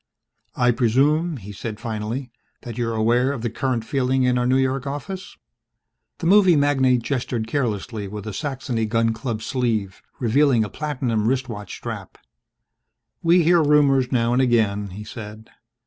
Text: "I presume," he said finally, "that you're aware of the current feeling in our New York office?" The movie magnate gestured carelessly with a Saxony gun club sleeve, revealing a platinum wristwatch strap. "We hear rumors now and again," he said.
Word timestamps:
"I 0.55 0.71
presume," 0.71 1.37
he 1.37 1.51
said 1.51 1.79
finally, 1.79 2.31
"that 2.63 2.75
you're 2.75 2.95
aware 2.95 3.31
of 3.31 3.43
the 3.43 3.51
current 3.51 3.85
feeling 3.85 4.23
in 4.23 4.35
our 4.39 4.47
New 4.47 4.57
York 4.57 4.87
office?" 4.87 5.37
The 6.17 6.25
movie 6.25 6.55
magnate 6.55 7.03
gestured 7.03 7.45
carelessly 7.45 8.07
with 8.07 8.25
a 8.25 8.33
Saxony 8.33 8.87
gun 8.87 9.13
club 9.13 9.43
sleeve, 9.43 10.01
revealing 10.17 10.63
a 10.63 10.69
platinum 10.69 11.27
wristwatch 11.27 11.75
strap. 11.75 12.17
"We 13.21 13.43
hear 13.43 13.61
rumors 13.61 14.11
now 14.11 14.33
and 14.33 14.41
again," 14.41 14.87
he 14.89 15.03
said. 15.03 15.51